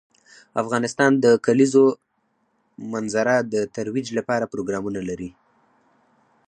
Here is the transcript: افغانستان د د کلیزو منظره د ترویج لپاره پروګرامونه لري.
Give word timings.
افغانستان 0.61 1.11
د 1.17 1.19
د 1.23 1.27
کلیزو 1.45 1.85
منظره 2.91 3.35
د 3.53 3.55
ترویج 3.75 4.07
لپاره 4.17 4.49
پروګرامونه 4.53 4.99
لري. 5.09 5.29